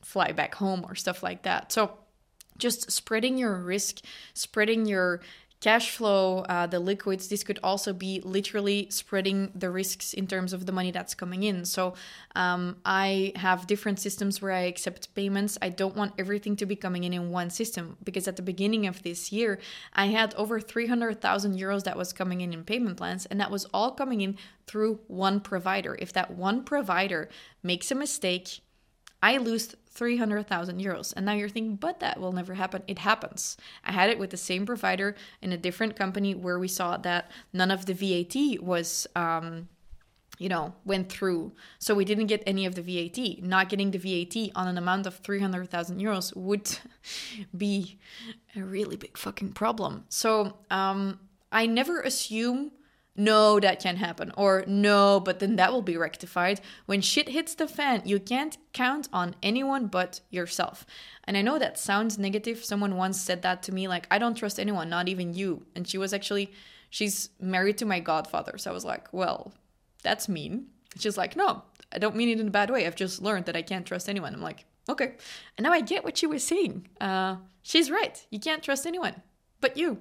fly 0.03 0.33
back 0.33 0.55
home 0.55 0.85
or 0.89 0.95
stuff 0.95 1.23
like 1.23 1.43
that. 1.43 1.73
So 1.73 1.99
just 2.59 2.91
spreading 2.91 3.39
your 3.39 3.57
risk, 3.57 4.01
spreading 4.35 4.87
your 4.87 5.21
cash 5.61 5.91
flow, 5.91 6.41
uh, 6.41 6.67
the 6.67 6.79
liquids, 6.79 7.29
this 7.29 7.43
could 7.43 7.59
also 7.63 7.93
be 7.93 8.21
literally 8.23 8.87
spreading 8.91 9.51
the 9.55 9.71
risks 9.71 10.13
in 10.13 10.27
terms 10.27 10.53
of 10.53 10.67
the 10.67 10.73
money 10.73 10.91
that's 10.91 11.15
coming 11.15 11.43
in. 11.43 11.65
So 11.65 11.95
um, 12.37 12.77
I 12.85 13.33
have 13.37 13.67
different 13.67 13.99
systems 13.99 14.43
where 14.43 14.53
I 14.53 14.63
accept 14.63 15.15
payments. 15.15 15.57
I 15.63 15.71
don't 15.71 15.97
want 15.97 16.13
everything 16.19 16.55
to 16.57 16.67
be 16.67 16.77
coming 16.77 17.05
in 17.05 17.15
in 17.15 17.31
one 17.31 17.49
system 17.49 17.97
because 18.05 18.29
at 18.29 18.37
the 18.37 18.43
beginning 18.43 18.87
of 18.87 19.03
this 19.03 19.33
year, 19.33 19.59
I 19.95 20.07
had 20.07 20.35
over 20.35 20.61
300,000 20.61 21.59
euros 21.59 21.85
that 21.85 21.97
was 21.97 22.13
coming 22.13 22.43
in 22.43 22.53
in 22.53 22.65
payment 22.65 22.99
plans, 22.99 23.25
and 23.27 23.41
that 23.41 23.51
was 23.51 23.65
all 23.73 23.93
coming 23.93 24.21
in 24.21 24.37
through 24.67 25.01
one 25.07 25.41
provider. 25.41 25.97
If 25.99 26.13
that 26.13 26.33
one 26.33 26.65
provider 26.65 27.31
makes 27.63 27.91
a 27.91 27.95
mistake, 27.95 28.61
I 29.23 29.39
lose 29.39 29.75
300,000 29.95 30.81
euros. 30.81 31.13
And 31.17 31.25
now 31.25 31.33
you're 31.33 31.49
thinking, 31.49 31.77
but 31.77 32.01
that 32.01 32.21
will 32.21 32.33
never 32.33 32.55
happen. 32.55 32.83
It 32.87 32.99
happens. 32.99 33.57
I 33.85 33.93
had 33.93 34.11
it 34.11 34.19
with 34.19 34.31
the 34.31 34.37
same 34.37 34.67
provider 34.67 35.15
in 35.41 35.53
a 35.53 35.57
different 35.57 35.97
company 35.97 36.35
where 36.35 36.59
we 36.59 36.69
saw 36.69 36.97
that 36.99 37.31
none 37.53 37.71
of 37.71 37.87
the 37.87 37.95
VAT 37.95 38.63
was 38.63 39.07
um, 39.15 39.69
you 40.39 40.49
know, 40.49 40.75
went 40.85 41.11
through. 41.11 41.53
So 41.79 41.95
we 41.95 42.05
didn't 42.05 42.27
get 42.27 42.43
any 42.47 42.67
of 42.67 42.75
the 42.75 42.83
VAT. 42.83 43.43
Not 43.43 43.69
getting 43.69 43.91
the 43.91 43.99
VAT 43.99 44.51
on 44.55 44.69
an 44.69 44.79
amount 44.79 45.07
of 45.07 45.17
300,000 45.19 46.01
euros 46.01 46.35
would 46.37 46.79
be 47.57 47.99
a 48.57 48.63
really 48.63 48.97
big 48.97 49.17
fucking 49.17 49.53
problem. 49.53 50.05
So 50.09 50.59
um, 50.71 51.21
I 51.53 51.67
never 51.67 52.01
assume, 52.01 52.73
no, 53.17 53.61
that 53.61 53.81
can 53.81 53.97
happen, 53.97 54.33
or 54.37 54.65
no, 54.67 55.21
but 55.21 55.39
then 55.39 55.57
that 55.57 55.73
will 55.73 55.83
be 55.83 55.97
rectified. 55.97 56.61
When 56.87 57.01
shit 57.01 57.29
hits 57.29 57.55
the 57.55 57.69
fan, 57.69 58.03
you 58.05 58.19
can't 58.19 58.57
count 58.73 59.09
on 59.13 59.37
anyone 59.43 59.87
but 59.87 60.21
yourself. 60.31 60.85
And 61.25 61.37
I 61.37 61.43
know 61.43 61.59
that 61.59 61.79
sounds 61.79 62.19
negative. 62.19 62.65
Someone 62.65 62.97
once 62.97 63.21
said 63.21 63.43
that 63.43 63.63
to 63.65 63.73
me, 63.73 63.87
like, 63.89 64.07
I 64.11 64.19
don't 64.19 64.35
trust 64.35 64.59
anyone, 64.59 64.89
not 64.89 65.09
even 65.09 65.35
you. 65.35 65.65
And 65.75 65.87
she 65.87 65.99
was 65.99 66.13
actually, 66.13 66.53
she's 66.91 67.31
married 67.41 67.79
to 67.79 67.85
my 67.85 68.01
godfather. 68.01 68.59
So 68.59 68.71
I 68.71 68.75
was 68.75 68.85
like, 68.85 69.13
well, 69.13 69.53
that's 70.03 70.29
mean. 70.29 70.67
She's 70.99 71.17
like, 71.17 71.37
no, 71.37 71.63
I 71.93 71.99
don't 71.99 72.17
mean 72.17 72.29
it 72.29 72.41
in 72.41 72.49
a 72.49 72.51
bad 72.51 72.71
way. 72.71 72.87
I've 72.87 72.97
just 72.97 73.23
learned 73.23 73.47
that 73.47 73.57
I 73.57 73.63
can't 73.63 73.87
trust 73.87 74.09
anyone. 74.09 74.35
I'm 74.35 74.43
like, 74.43 74.65
okay. 74.89 75.15
And 75.57 75.65
now 75.65 75.73
I 75.73 75.81
get 75.81 76.05
what 76.05 76.19
she 76.19 76.27
was 76.27 76.45
saying. 76.45 76.89
Uh, 77.01 77.37
she's 77.63 77.91
right. 77.91 78.25
You 78.31 78.41
can't 78.41 78.63
trust 78.63 78.87
anyone 78.87 79.23
but 79.65 79.79
you. 79.79 79.99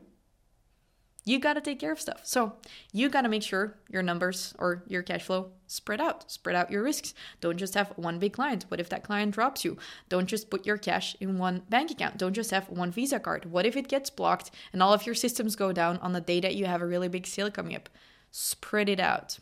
You 1.25 1.39
got 1.39 1.53
to 1.53 1.61
take 1.61 1.79
care 1.79 1.91
of 1.91 2.01
stuff. 2.01 2.21
So 2.23 2.53
you 2.91 3.09
got 3.09 3.21
to 3.21 3.29
make 3.29 3.43
sure 3.43 3.77
your 3.89 4.03
numbers 4.03 4.53
or 4.59 4.83
your 4.87 5.03
cash 5.03 5.23
flow 5.23 5.51
spread 5.67 6.01
out. 6.01 6.29
Spread 6.29 6.55
out 6.55 6.69
your 6.69 6.83
risks. 6.83 7.13
Don't 7.39 7.57
just 7.57 7.75
have 7.75 7.93
one 7.95 8.19
big 8.19 8.33
client. 8.33 8.65
What 8.67 8.81
if 8.81 8.89
that 8.89 9.03
client 9.03 9.33
drops 9.33 9.63
you? 9.63 9.77
Don't 10.09 10.27
just 10.27 10.49
put 10.49 10.65
your 10.65 10.77
cash 10.77 11.15
in 11.21 11.37
one 11.37 11.63
bank 11.69 11.91
account. 11.91 12.17
Don't 12.17 12.33
just 12.33 12.51
have 12.51 12.67
one 12.69 12.91
Visa 12.91 13.19
card. 13.19 13.45
What 13.45 13.65
if 13.65 13.77
it 13.77 13.87
gets 13.87 14.09
blocked 14.09 14.51
and 14.73 14.83
all 14.83 14.93
of 14.93 15.05
your 15.05 15.15
systems 15.15 15.55
go 15.55 15.71
down 15.71 15.97
on 15.99 16.11
the 16.11 16.21
day 16.21 16.41
that 16.41 16.55
you 16.55 16.65
have 16.65 16.81
a 16.81 16.87
really 16.87 17.07
big 17.07 17.25
sale 17.25 17.49
coming 17.49 17.75
up? 17.75 17.87
Spread 18.31 18.89
it 18.89 18.99
out. 18.99 19.39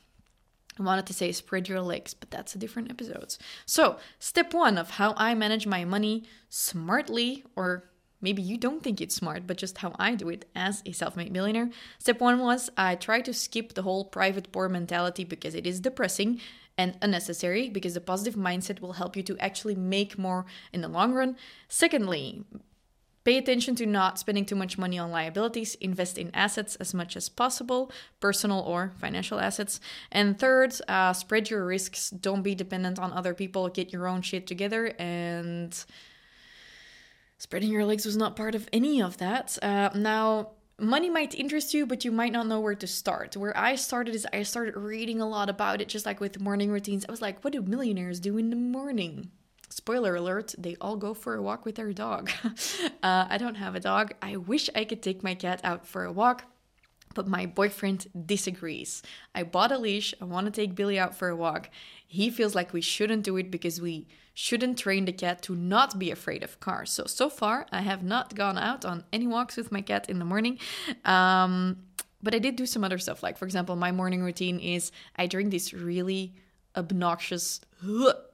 I 0.80 0.84
wanted 0.84 1.06
to 1.08 1.14
say 1.14 1.32
spread 1.32 1.68
your 1.68 1.82
legs, 1.82 2.14
but 2.14 2.32
that's 2.32 2.56
a 2.56 2.58
different 2.58 2.90
episode. 2.90 3.36
So, 3.66 3.98
step 4.20 4.54
one 4.54 4.78
of 4.78 4.92
how 4.92 5.14
I 5.18 5.36
manage 5.36 5.68
my 5.68 5.84
money 5.84 6.24
smartly, 6.50 7.44
or 7.56 7.91
maybe 8.22 8.42
you 8.42 8.58
don't 8.58 8.84
think 8.84 9.02
it's 9.02 9.16
smart, 9.16 9.48
but 9.48 9.58
just 9.58 9.80
how 9.80 9.94
I 10.00 10.16
do 10.16 10.30
it 10.30 10.46
as 10.56 10.82
a 10.86 10.92
self 10.92 11.16
made 11.16 11.32
millionaire. 11.32 11.70
Step 12.00 12.20
one 12.20 12.40
was 12.40 12.70
I 12.78 12.96
try 12.96 13.22
to 13.22 13.34
skip 13.34 13.74
the 13.74 13.84
whole 13.84 14.06
private 14.06 14.52
poor 14.52 14.70
mentality 14.70 15.24
because 15.24 15.56
it 15.56 15.68
is 15.68 15.80
depressing 15.80 16.40
and 16.78 16.98
unnecessary 17.02 17.70
because 17.70 17.94
the 17.94 18.02
positive 18.02 18.36
mindset 18.36 18.80
will 18.80 18.94
help 18.94 19.16
you 19.16 19.24
to 19.24 19.38
actually 19.40 19.76
make 19.76 20.18
more 20.18 20.46
in 20.72 20.82
the 20.82 20.88
long 20.88 21.14
run. 21.14 21.36
Secondly, 21.68 22.44
Pay 23.24 23.38
attention 23.38 23.76
to 23.76 23.86
not 23.86 24.18
spending 24.18 24.46
too 24.46 24.56
much 24.56 24.80
money 24.80 24.98
on 24.98 25.12
liabilities. 25.12 25.76
Invest 25.76 26.18
in 26.18 26.32
assets 26.34 26.76
as 26.78 26.92
much 26.92 27.16
as 27.16 27.30
possible, 27.30 27.92
personal 28.20 28.62
or 28.62 28.94
financial 28.98 29.40
assets. 29.40 29.80
And 30.12 30.40
third, 30.40 30.74
uh, 30.88 31.14
spread 31.14 31.52
your 31.52 31.64
risks. 31.64 32.10
Don't 32.10 32.42
be 32.42 32.56
dependent 32.56 32.98
on 32.98 33.14
other 33.14 33.36
people. 33.36 33.70
Get 33.70 33.94
your 33.94 34.08
own 34.08 34.24
shit 34.24 34.48
together. 34.48 34.96
And 34.98 35.72
spreading 37.42 37.72
your 37.72 37.86
legs 37.86 38.06
was 38.06 38.16
not 38.16 38.36
part 38.36 38.54
of 38.54 38.70
any 38.72 39.02
of 39.02 39.18
that. 39.18 39.58
Uh, 39.64 39.90
now, 39.96 40.52
money 40.78 41.10
might 41.10 41.34
interest 41.34 41.74
you, 41.74 41.88
but 41.88 42.06
you 42.06 42.12
might 42.12 42.32
not 42.32 42.46
know 42.46 42.60
where 42.60 42.76
to 42.76 42.86
start. 42.86 43.36
Where 43.36 43.58
I 43.58 43.74
started 43.76 44.14
is 44.14 44.28
I 44.32 44.44
started 44.44 44.76
reading 44.78 45.20
a 45.20 45.28
lot 45.28 45.50
about 45.50 45.82
it, 45.82 45.88
just 45.88 46.06
like 46.06 46.20
with 46.20 46.40
morning 46.40 46.70
routines. 46.70 47.04
I 47.04 47.12
was 47.12 47.22
like, 47.22 47.44
what 47.44 47.54
do 47.54 47.64
millionaires 47.64 48.20
do 48.20 48.38
in 48.38 48.52
the 48.52 48.56
morning? 48.56 49.32
spoiler 49.70 50.16
alert, 50.16 50.54
they 50.58 50.76
all 50.82 50.98
go 50.98 51.14
for 51.14 51.36
a 51.36 51.42
walk 51.42 51.66
with 51.66 51.76
their 51.76 51.94
dog. 51.94 52.30
uh, 53.02 53.26
I 53.30 53.38
don't 53.38 53.56
have 53.56 53.74
a 53.74 53.80
dog. 53.80 54.14
I 54.22 54.36
wish 54.36 54.70
I 54.76 54.84
could 54.84 55.02
take 55.02 55.24
my 55.24 55.34
cat 55.34 55.62
out 55.64 55.88
for 55.88 56.04
a 56.04 56.12
walk. 56.12 56.44
But 57.14 57.28
my 57.28 57.46
boyfriend 57.46 58.08
disagrees. 58.26 59.04
I 59.36 59.44
bought 59.44 59.72
a 59.72 59.78
leash. 59.78 60.14
I 60.22 60.26
want 60.26 60.46
to 60.46 60.52
take 60.52 60.76
Billy 60.76 60.98
out 60.98 61.16
for 61.16 61.30
a 61.30 61.36
walk. 61.36 61.70
He 62.08 62.30
feels 62.30 62.56
like 62.56 62.74
we 62.74 62.82
shouldn't 62.82 63.24
do 63.24 63.38
it 63.38 63.52
because 63.52 63.82
we 63.82 64.08
shouldn't 64.34 64.78
train 64.78 65.06
the 65.06 65.14
cat 65.14 65.42
to 65.44 65.56
not 65.56 66.00
be 66.00 66.10
afraid 66.10 66.44
of 66.44 66.60
cars. 66.60 66.92
So, 66.92 67.06
so 67.06 67.30
far, 67.30 67.68
I 67.72 67.82
have 67.82 68.04
not 68.04 68.36
gone 68.36 68.58
out 68.58 68.86
on 68.86 69.04
any 69.12 69.28
walks 69.28 69.58
with 69.58 69.72
my 69.72 69.82
cat 69.82 70.10
in 70.10 70.20
the 70.20 70.26
morning. 70.26 70.60
Um, 71.06 71.84
but 72.24 72.36
I 72.36 72.40
did 72.40 72.56
do 72.56 72.66
some 72.66 72.84
other 72.84 72.98
stuff. 72.98 73.24
Like, 73.24 73.38
for 73.38 73.46
example, 73.46 73.76
my 73.76 73.92
morning 73.92 74.24
routine 74.24 74.60
is 74.60 74.92
I 75.16 75.28
drink 75.28 75.52
this 75.52 75.74
really 75.74 76.34
obnoxious 76.76 77.60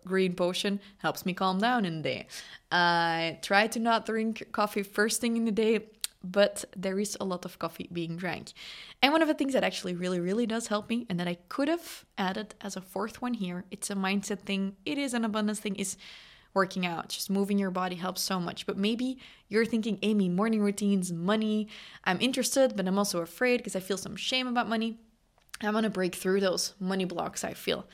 green 0.05 0.35
potion 0.35 0.79
helps 0.97 1.25
me 1.25 1.33
calm 1.33 1.59
down 1.59 1.85
in 1.85 1.97
the 1.97 2.03
day. 2.03 2.27
I 2.71 3.39
try 3.41 3.67
to 3.67 3.79
not 3.79 4.05
drink 4.05 4.47
coffee 4.51 4.83
first 4.83 5.21
thing 5.21 5.37
in 5.37 5.45
the 5.45 5.51
day, 5.51 5.85
but 6.23 6.65
there 6.75 6.99
is 6.99 7.17
a 7.19 7.25
lot 7.25 7.45
of 7.45 7.59
coffee 7.59 7.89
being 7.91 8.17
drank. 8.17 8.53
And 9.01 9.13
one 9.13 9.21
of 9.21 9.27
the 9.27 9.33
things 9.33 9.53
that 9.53 9.63
actually 9.63 9.95
really, 9.95 10.19
really 10.19 10.45
does 10.45 10.67
help 10.67 10.89
me, 10.89 11.05
and 11.09 11.19
that 11.19 11.27
I 11.27 11.37
could 11.49 11.67
have 11.67 12.05
added 12.17 12.55
as 12.61 12.75
a 12.75 12.81
fourth 12.81 13.21
one 13.21 13.33
here, 13.33 13.65
it's 13.71 13.89
a 13.89 13.95
mindset 13.95 14.39
thing, 14.39 14.75
it 14.85 14.97
is 14.97 15.13
an 15.13 15.25
abundance 15.25 15.59
thing, 15.59 15.75
is 15.75 15.97
working 16.53 16.85
out. 16.87 17.09
Just 17.09 17.29
moving 17.29 17.59
your 17.59 17.69
body 17.69 17.95
helps 17.95 18.21
so 18.21 18.39
much. 18.39 18.65
But 18.65 18.77
maybe 18.77 19.19
you're 19.47 19.65
thinking, 19.65 19.99
Amy, 20.01 20.27
morning 20.27 20.61
routines, 20.61 21.13
money. 21.13 21.67
I'm 22.03 22.19
interested, 22.19 22.75
but 22.75 22.87
I'm 22.87 22.97
also 22.97 23.21
afraid 23.21 23.57
because 23.57 23.75
I 23.75 23.79
feel 23.79 23.97
some 23.97 24.15
shame 24.15 24.47
about 24.47 24.67
money. 24.67 24.97
I 25.61 25.69
want 25.69 25.83
to 25.83 25.91
break 25.91 26.15
through 26.15 26.39
those 26.41 26.73
money 26.79 27.05
blocks 27.05 27.43
I 27.43 27.53
feel. 27.53 27.85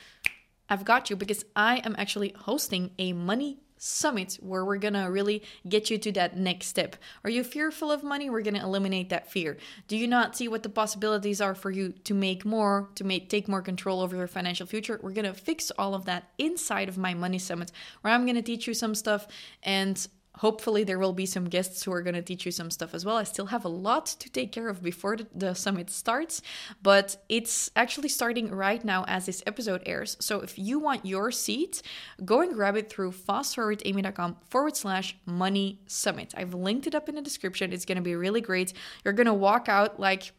I've 0.70 0.86
got 0.86 1.10
you 1.10 1.18
because 1.18 1.44
I 1.56 1.82
am 1.84 1.96
actually 1.98 2.34
hosting 2.38 2.92
a 2.98 3.12
money 3.12 3.60
summit 3.78 4.38
where 4.42 4.64
we're 4.66 4.78
gonna 4.78 5.10
really 5.10 5.44
get 5.68 5.90
you 5.90 5.98
to 5.98 6.12
that 6.14 6.38
next 6.38 6.68
step. 6.68 6.96
Are 7.24 7.30
you 7.30 7.44
fearful 7.44 7.92
of 7.92 8.04
money? 8.04 8.30
We're 8.30 8.42
gonna 8.42 8.64
eliminate 8.64 9.10
that 9.10 9.32
fear. 9.32 9.58
Do 9.88 9.98
you 9.98 10.08
not 10.08 10.36
see 10.36 10.48
what 10.48 10.64
the 10.64 10.70
possibilities 10.70 11.42
are 11.42 11.56
for 11.56 11.72
you 11.72 11.94
to 12.04 12.14
make 12.14 12.46
more, 12.46 12.90
to 12.96 13.04
make 13.04 13.30
take 13.30 13.48
more 13.48 13.62
control 13.62 14.02
over 14.02 14.16
your 14.16 14.28
financial 14.28 14.66
future? 14.68 15.00
We're 15.02 15.12
gonna 15.12 15.34
fix 15.34 15.72
all 15.72 15.96
of 15.96 16.06
that 16.06 16.30
inside 16.38 16.90
of 16.90 16.98
my 16.98 17.14
money 17.14 17.40
summit, 17.40 17.72
where 18.02 18.14
I'm 18.14 18.26
gonna 18.26 18.42
teach 18.42 18.68
you 18.68 18.74
some 18.74 18.96
stuff 18.96 19.28
and 19.62 20.08
hopefully 20.38 20.84
there 20.84 21.00
will 21.00 21.14
be 21.14 21.26
some 21.26 21.46
guests 21.46 21.84
who 21.84 21.92
are 21.92 22.02
going 22.02 22.16
to 22.16 22.22
teach 22.22 22.46
you 22.46 22.52
some 22.52 22.72
stuff 22.72 22.94
as 22.94 23.06
well. 23.06 23.18
I 23.18 23.24
still 23.24 23.48
have 23.48 23.66
a 23.66 23.70
lot 23.70 24.06
to 24.06 24.30
take 24.30 24.52
care 24.52 24.68
of 24.68 24.82
before 24.82 25.18
the, 25.18 25.28
the, 25.34 25.54
summit 25.54 25.90
starts 25.90 26.42
but 26.82 27.18
it's 27.30 27.70
actually 27.76 28.10
starting 28.10 28.50
right 28.50 28.84
now 28.84 29.06
as 29.08 29.26
this 29.28 29.44
episode 29.46 29.84
airs. 29.86 30.18
So 30.20 30.42
if 30.42 30.58
you 30.58 30.80
want 30.80 31.06
your 31.06 31.32
seat 31.32 31.82
go 32.26 32.42
and 32.42 32.54
grab 32.54 32.76
it 32.76 32.90
through 32.90 33.12
fastforwardamy.com 33.12 34.38
forward 34.50 34.76
slash 34.76 35.16
money 35.26 35.80
summit. 35.88 36.34
I've 36.36 36.54
linked 36.54 36.88
it 36.88 36.96
up 36.96 37.08
in 37.08 37.16
the 37.16 37.22
description. 37.22 37.72
It's 37.72 37.86
going 37.86 37.98
to 37.98 38.02
be 38.02 38.16
really 38.16 38.42
great. 38.42 38.74
You're 39.04 39.14
going 39.14 39.28
to 39.28 39.34
walk 39.34 39.70
out 39.70 40.00
like 40.00 40.32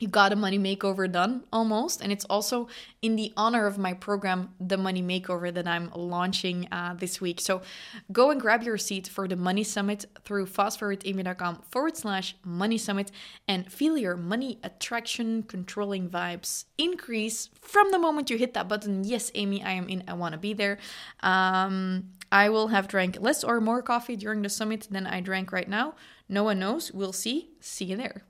you 0.00 0.08
got 0.08 0.32
a 0.32 0.36
money 0.36 0.58
makeover 0.58 1.10
done 1.10 1.44
almost 1.52 2.00
and 2.00 2.10
it's 2.10 2.24
also 2.24 2.66
in 3.02 3.14
the 3.14 3.32
honor 3.36 3.66
of 3.66 3.78
my 3.78 3.92
program 3.92 4.52
the 4.58 4.76
money 4.76 5.02
makeover 5.02 5.52
that 5.52 5.68
i'm 5.68 5.90
launching 5.94 6.66
uh, 6.72 6.94
this 6.98 7.20
week. 7.20 7.40
So 7.40 7.62
go 8.10 8.30
and 8.30 8.40
grab 8.40 8.62
your 8.62 8.78
seat 8.78 9.06
for 9.06 9.28
the 9.28 9.36
money 9.36 9.62
summit 9.62 10.06
through 10.24 10.46
fastforwardamy.com 10.46 11.62
forward 11.70 11.96
slash 11.96 12.34
money 12.44 12.78
summit 12.78 13.10
and 13.46 13.70
feel 13.70 13.96
your 13.96 14.16
money 14.16 14.58
attraction 14.64 15.42
controlling 15.42 16.08
vibes 16.08 16.64
increase 16.78 17.50
from 17.60 17.90
the 17.90 17.98
moment 17.98 18.30
you 18.30 18.38
hit 18.38 18.54
that 18.54 18.68
button. 18.68 19.04
Yes 19.04 19.30
amy 19.34 19.62
i 19.62 19.72
am 19.72 19.88
in 19.88 20.02
i 20.08 20.14
want 20.14 20.32
to 20.32 20.38
be 20.38 20.54
there. 20.54 20.78
Um, 21.20 22.10
i 22.32 22.48
will 22.48 22.68
have 22.68 22.88
drank 22.88 23.18
less 23.20 23.44
or 23.44 23.60
more 23.60 23.82
coffee 23.82 24.16
during 24.16 24.42
the 24.42 24.48
summit 24.48 24.88
than 24.90 25.06
i 25.06 25.20
drank 25.20 25.52
right 25.52 25.68
now. 25.68 25.94
No 26.28 26.44
one 26.44 26.58
knows. 26.58 26.92
We'll 26.92 27.12
see. 27.12 27.50
See 27.60 27.86
you 27.86 27.96
there 27.96 28.22